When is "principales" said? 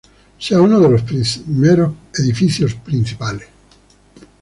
2.73-3.47